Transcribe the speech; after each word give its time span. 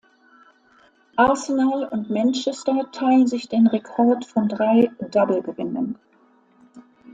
Arsenal 1.15 1.85
und 1.85 2.09
Manchester 2.09 2.89
teilen 2.91 3.27
sich 3.27 3.49
den 3.49 3.67
Rekord 3.67 4.25
von 4.25 4.47
drei 4.49 4.89
Double-Gewinnen. 4.99 5.99